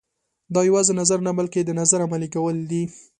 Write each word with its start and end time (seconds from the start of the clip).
دا 0.53 0.61
یوازې 0.69 0.93
نظر 1.01 1.17
نه 1.27 1.31
بلکې 1.39 1.59
د 1.63 1.69
نظر 1.79 1.99
عملي 2.05 2.29
کول 2.35 2.55
دي. 2.71 2.83